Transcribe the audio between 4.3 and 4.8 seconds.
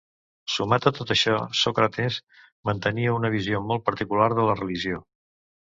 de la